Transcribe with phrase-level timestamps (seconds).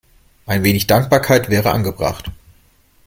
[0.47, 2.31] Ein wenig Dankbarkeit wäre angebracht.